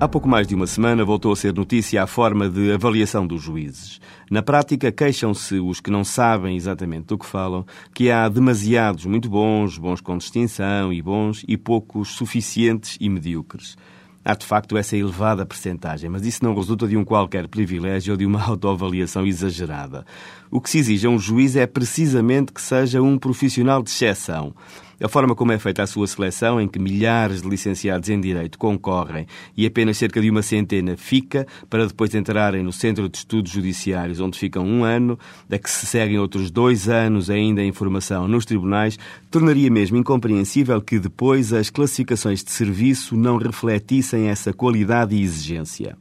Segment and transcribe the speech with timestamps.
[0.00, 3.42] Há pouco mais de uma semana voltou a ser notícia a forma de avaliação dos
[3.42, 4.00] juízes.
[4.30, 9.28] Na prática, queixam-se os que não sabem exatamente do que falam que há demasiados muito
[9.28, 13.76] bons, bons com distinção e bons, e poucos suficientes e medíocres.
[14.24, 18.16] Há de facto essa elevada percentagem, mas isso não resulta de um qualquer privilégio ou
[18.16, 20.06] de uma autoavaliação exagerada.
[20.50, 24.54] O que se exige a um juiz é precisamente que seja um profissional de exceção.
[25.02, 28.58] A forma como é feita a sua seleção, em que milhares de licenciados em Direito
[28.58, 29.26] concorrem
[29.56, 34.20] e apenas cerca de uma centena fica, para depois entrarem no Centro de Estudos Judiciários,
[34.20, 35.18] onde ficam um ano,
[35.50, 38.98] a que se seguem outros dois anos ainda em formação nos tribunais,
[39.30, 45.96] tornaria mesmo incompreensível que depois as classificações de serviço não refletissem essa qualidade e exigência.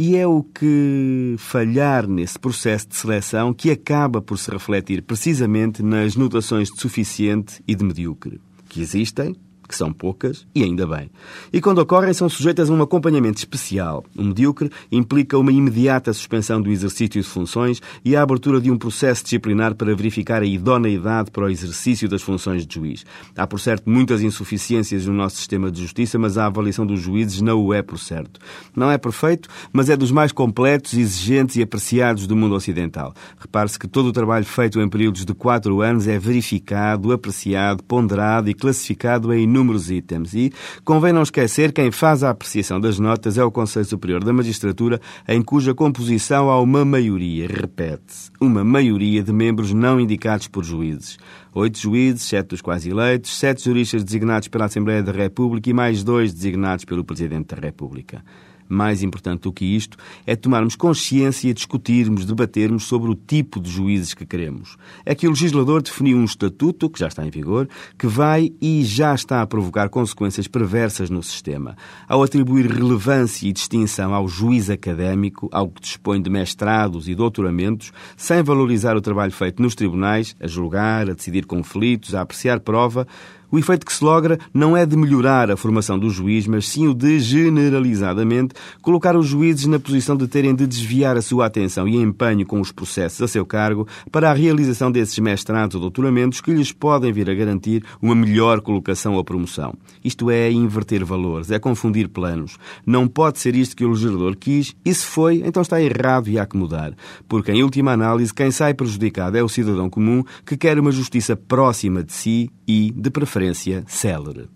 [0.00, 5.82] E é o que falhar nesse processo de seleção que acaba por se refletir precisamente
[5.82, 9.34] nas notações de suficiente e de medíocre, que existem
[9.68, 11.10] que são poucas, e ainda bem.
[11.52, 14.04] E quando ocorrem, são sujeitas a um acompanhamento especial.
[14.16, 18.78] O medíocre implica uma imediata suspensão do exercício de funções e a abertura de um
[18.78, 23.04] processo disciplinar para verificar a idoneidade para o exercício das funções de juiz.
[23.36, 27.40] Há, por certo, muitas insuficiências no nosso sistema de justiça, mas a avaliação dos juízes
[27.42, 28.40] não o é, por certo.
[28.74, 33.12] Não é perfeito, mas é dos mais completos, exigentes e apreciados do mundo ocidental.
[33.38, 38.48] Repare-se que todo o trabalho feito em períodos de quatro anos é verificado, apreciado, ponderado
[38.48, 40.52] e classificado em inúmeros itens e
[40.84, 45.00] convém não esquecer quem faz a apreciação das notas é o Conselho Superior da Magistratura,
[45.26, 51.18] em cuja composição há uma maioria, repete-se, uma maioria de membros não indicados por juízes.
[51.52, 56.04] Oito juízes, sete dos quase eleitos, sete juristas designados pela Assembleia da República e mais
[56.04, 58.22] dois designados pelo Presidente da República
[58.68, 63.70] mais importante do que isto, é tomarmos consciência e discutirmos, debatermos sobre o tipo de
[63.70, 64.76] juízes que queremos.
[65.04, 68.84] É que o legislador definiu um estatuto, que já está em vigor, que vai e
[68.84, 71.76] já está a provocar consequências perversas no sistema.
[72.06, 77.92] Ao atribuir relevância e distinção ao juiz académico, ao que dispõe de mestrados e doutoramentos,
[78.16, 83.06] sem valorizar o trabalho feito nos tribunais, a julgar, a decidir conflitos, a apreciar prova,
[83.50, 86.86] o efeito que se logra não é de melhorar a formação do juiz, mas sim
[86.86, 91.88] o de, generalizadamente, colocar os juízes na posição de terem de desviar a sua atenção
[91.88, 96.40] e empenho com os processos a seu cargo para a realização desses mestrados ou doutoramentos
[96.40, 99.74] que lhes podem vir a garantir uma melhor colocação ou promoção.
[100.04, 102.58] Isto é inverter valores, é confundir planos.
[102.84, 106.38] Não pode ser isto que o legislador quis, e se foi, então está errado e
[106.38, 106.92] há que mudar.
[107.28, 111.36] Porque, em última análise, quem sai prejudicado é o cidadão comum que quer uma justiça
[111.36, 113.37] próxima de si e, de preferência,
[113.86, 114.48] célere.